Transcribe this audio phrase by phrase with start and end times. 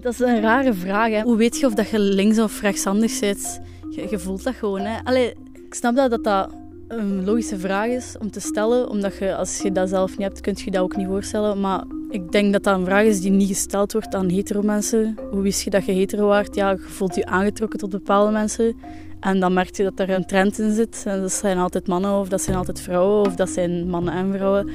[0.00, 1.10] Dat is een rare vraag.
[1.10, 1.22] Hè.
[1.22, 3.60] Hoe weet je of dat je links of rechtshandig bent?
[3.90, 4.80] Je, je voelt dat gewoon.
[4.80, 4.98] Hè.
[5.04, 6.50] Allee, ik snap dat, dat
[6.88, 10.40] een logische vraag is om te stellen, omdat je, als je dat zelf niet hebt,
[10.40, 11.60] kun je dat ook niet voorstellen.
[11.60, 15.18] Maar ik denk dat dat een vraag is die niet gesteld wordt aan hetero mensen.
[15.30, 16.54] Hoe wist je dat je hetero waart?
[16.54, 18.76] Ja, je voelt je aangetrokken tot bepaalde mensen.
[19.20, 21.02] En dan merk je dat er een trend in zit.
[21.06, 24.32] En dat zijn altijd mannen, of dat zijn altijd vrouwen, of dat zijn mannen en
[24.32, 24.70] vrouwen.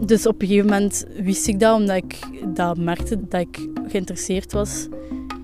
[0.00, 2.18] Dus op een gegeven moment wist ik dat, omdat ik
[2.54, 4.88] dat merkte, dat ik geïnteresseerd was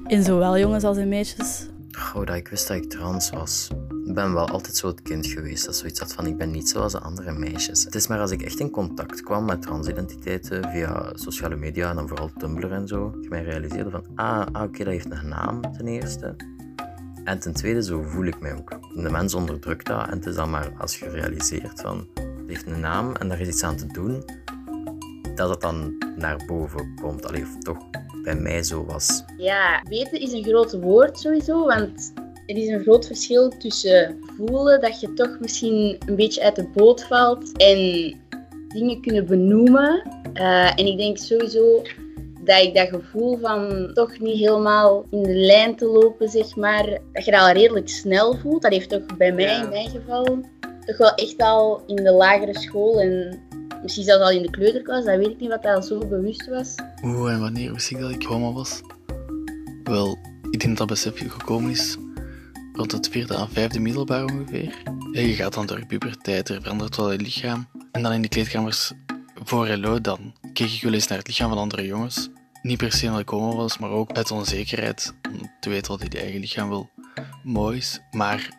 [0.07, 1.67] in zowel jongens als in meisjes.
[2.15, 3.69] Oh, dat ik wist dat ik trans was.
[4.05, 6.69] Ik ben wel altijd zo het kind geweest dat zoiets had van ik ben niet
[6.69, 7.85] zoals de andere meisjes.
[7.85, 11.97] Het is maar als ik echt in contact kwam met transidentiteiten via sociale media en
[11.97, 15.29] dan vooral Tumblr en zo, ik mij realiseerde van ah, ah oké, dat heeft een
[15.29, 16.37] naam ten eerste.
[17.25, 18.71] En ten tweede, zo voel ik mij ook.
[18.95, 22.67] De mens onderdrukt dat en het is dan maar als je realiseert van het heeft
[22.67, 24.25] een naam en daar is iets aan te doen,
[25.35, 27.27] dat het dan naar boven komt.
[27.27, 27.79] Allee, of toch
[28.23, 29.25] bij mij zo was.
[29.37, 32.13] Ja, weten is een groot woord sowieso, want
[32.47, 36.69] er is een groot verschil tussen voelen dat je toch misschien een beetje uit de
[36.75, 37.79] boot valt en
[38.69, 40.03] dingen kunnen benoemen.
[40.35, 41.83] Uh, en ik denk sowieso
[42.45, 46.99] dat ik dat gevoel van toch niet helemaal in de lijn te lopen, zeg maar,
[47.13, 48.63] dat je dat al redelijk snel voelt.
[48.63, 50.25] Dat heeft toch bij mij, in mijn geval,
[50.87, 53.41] toch wel echt al in de lagere school en
[53.83, 56.75] misschien zelfs al in de kleuterklas, dat weet ik niet wat dat zo bewust was.
[57.01, 58.81] Hoe en wanneer wist ik dat ik homo was?
[59.85, 60.19] Wel,
[60.51, 61.97] ik denk dat dat besef gekomen is
[62.73, 64.83] rond het vierde aan vijfde middelbaar ongeveer.
[65.13, 67.69] je gaat dan door je puberteit, er verandert wel je lichaam.
[67.93, 68.93] En dan in de kleedkamers
[69.45, 72.31] voor Hello, dan keek ik wel eens naar het lichaam van andere jongens.
[72.63, 75.15] Niet per se omdat ik homo was, maar ook uit onzekerheid.
[75.33, 76.91] Om te weten wat je eigen lichaam wel
[77.43, 78.01] mooi is.
[78.11, 78.51] Maar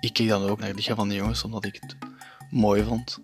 [0.00, 1.96] ik keek dan ook naar het lichaam van de jongens omdat ik het
[2.50, 3.18] mooi vond.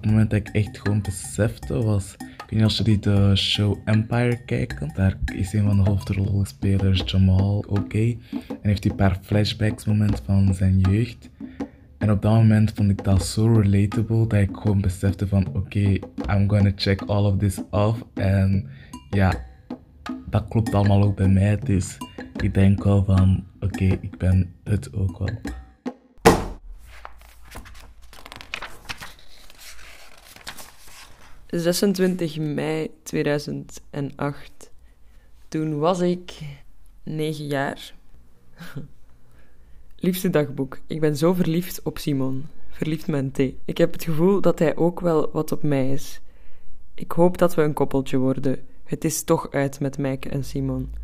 [0.00, 2.16] Het moment dat ik echt gewoon besefte was
[2.50, 4.90] weet niet als jullie de show Empire kijken.
[4.94, 7.98] Daar is een van de hoofdrolspelers Jamal oké.
[8.30, 11.30] En heeft hij een paar flashbacks momenten van zijn jeugd.
[11.98, 15.98] En op dat moment vond ik dat zo relatable dat ik gewoon besefte van oké,
[16.28, 18.04] I'm gonna check all of this off.
[18.14, 18.68] En
[19.10, 19.34] ja,
[20.30, 21.56] dat klopt allemaal ook bij mij.
[21.56, 21.96] Dus
[22.36, 25.40] ik denk wel van oké, ik ben het ook wel.
[31.50, 34.70] 26 mei 2008.
[35.48, 36.32] Toen was ik
[37.02, 37.94] 9 jaar.
[39.96, 40.78] Liefste dagboek.
[40.86, 42.46] Ik ben zo verliefd op Simon.
[42.68, 43.38] Verliefd met T.
[43.64, 46.20] Ik heb het gevoel dat hij ook wel wat op mij is.
[46.94, 48.58] Ik hoop dat we een koppeltje worden.
[48.84, 50.94] Het is toch uit met Mike en Simon.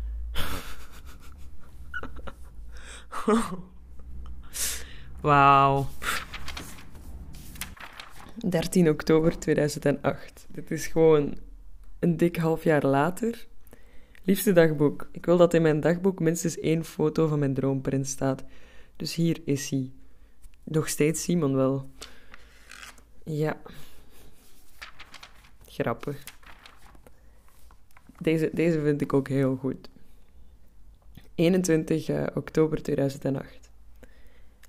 [5.21, 5.87] Wauw.
[8.49, 10.45] 13 oktober 2008.
[10.49, 11.37] Dit is gewoon
[11.99, 13.47] een dik half jaar later.
[14.23, 15.09] Liefste dagboek.
[15.11, 18.43] Ik wil dat in mijn dagboek minstens één foto van mijn droomprins staat.
[18.95, 19.91] Dus hier is hij.
[20.63, 21.89] Nog steeds Simon wel.
[23.23, 23.61] Ja.
[25.67, 26.23] Grappig.
[28.19, 29.89] Deze, deze vind ik ook heel goed.
[31.35, 33.69] 21 eh, oktober 2008.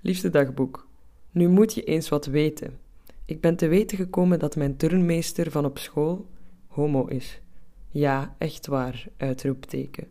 [0.00, 0.86] Liefste dagboek.
[1.30, 2.86] Nu moet je eens wat weten.
[3.28, 6.26] Ik ben te weten gekomen dat mijn turnmeester van op school
[6.66, 7.40] homo is.
[7.90, 10.06] Ja, echt waar, uitroepteken.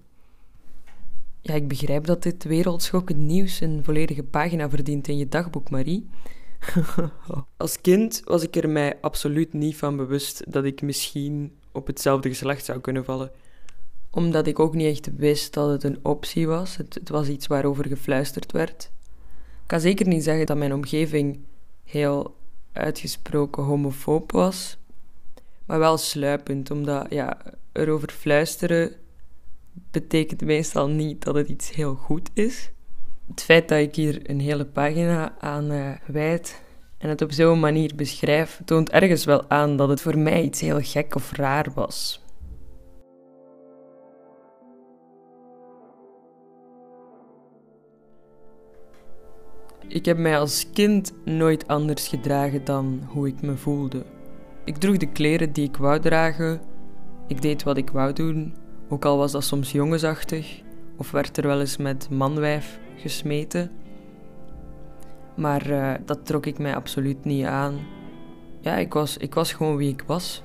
[1.42, 6.10] Ja, ik begrijp dat dit wereldschokkend nieuws een volledige pagina verdient in je dagboek, Marie.
[7.58, 12.30] Als kind was ik er mij absoluut niet van bewust dat ik misschien op hetzelfde
[12.30, 13.32] geslacht zou kunnen vallen.
[14.12, 16.78] Omdat ik ook niet echt wist dat het een optie was.
[16.78, 18.92] Het, was iets waarover gefluisterd werd.
[19.62, 21.40] Ik kan zeker niet zeggen dat mijn omgeving
[21.84, 22.36] heel
[22.78, 24.78] uitgesproken homofoob was.
[25.66, 27.38] Maar wel sluipend, omdat ja,
[27.72, 28.96] erover fluisteren
[29.92, 32.72] betekent meestal niet dat het iets heel goed is.
[33.28, 36.62] Het feit dat ik hier een hele pagina aan uh, wijd
[36.98, 40.62] en het op zo'n manier beschrijf, toont ergens wel aan dat het voor mij iets
[40.62, 42.22] heel gek of raar was.
[49.88, 54.06] Ik heb mij als kind nooit anders gedragen dan hoe ik me voelde.
[54.66, 56.62] Ik droeg de kleren die ik wou dragen.
[57.28, 58.56] Ik deed wat ik wou doen,
[58.90, 60.62] ook al was dat soms jongensachtig
[60.98, 63.72] of werd er wel eens met manwijf gesmeten.
[65.36, 67.74] Maar uh, dat trok ik mij absoluut niet aan.
[68.62, 70.44] Ja, ik was, ik was gewoon wie ik was.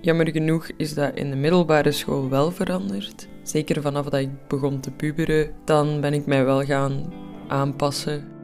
[0.00, 3.28] Jammer genoeg is dat in de middelbare school wel veranderd.
[3.42, 7.12] Zeker vanaf dat ik begon te puberen, dan ben ik mij wel gaan
[7.48, 8.36] aanpassen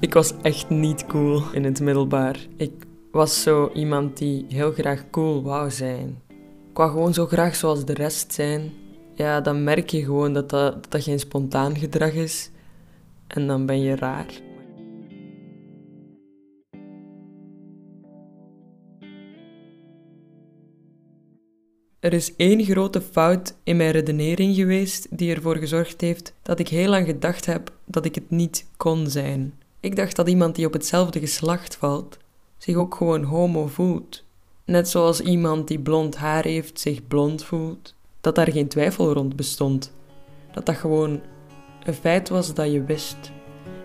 [0.00, 2.46] Ik was echt niet cool in het middelbaar.
[2.56, 2.72] Ik
[3.10, 6.22] was zo iemand die heel graag cool wou zijn.
[6.70, 8.72] Ik wou gewoon zo graag zoals de rest zijn.
[9.14, 12.50] Ja, dan merk je gewoon dat dat, dat, dat geen spontaan gedrag is.
[13.26, 14.26] En dan ben je raar.
[22.00, 26.68] Er is één grote fout in mijn redenering geweest die ervoor gezorgd heeft dat ik
[26.68, 29.54] heel lang gedacht heb dat ik het niet kon zijn.
[29.80, 32.18] Ik dacht dat iemand die op hetzelfde geslacht valt
[32.58, 34.24] zich ook gewoon homo voelt.
[34.64, 37.94] Net zoals iemand die blond haar heeft zich blond voelt.
[38.20, 39.92] Dat daar geen twijfel rond bestond.
[40.52, 41.20] Dat dat gewoon
[41.84, 43.32] een feit was dat je wist.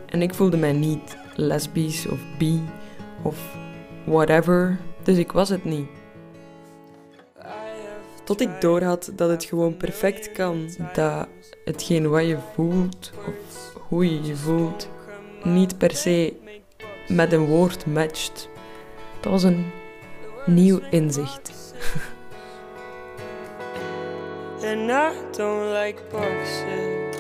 [0.06, 2.62] En ik voelde mij niet lesbisch of bi
[3.24, 3.56] of
[4.06, 5.88] whatever, dus ik was het niet.
[8.24, 10.70] Tot ik doorhad dat het gewoon perfect kan.
[10.94, 11.28] Dat
[11.66, 14.90] hetgeen wat je voelt, of hoe je je voelt,
[15.44, 16.34] niet per se
[17.08, 18.50] met een woord matcht.
[19.20, 19.72] Dat was een
[20.46, 21.52] nieuw inzicht.
[24.66, 27.18] And I don't like boxes.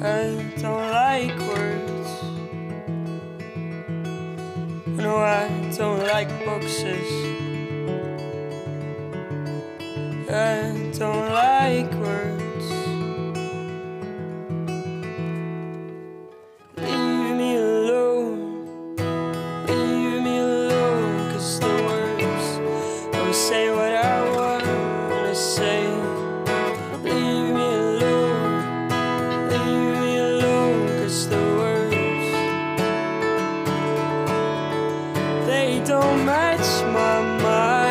[0.00, 2.10] I don't like words.
[4.96, 7.10] No, I don't like boxes.
[10.30, 11.92] I don't like
[35.80, 37.83] don't match my mind.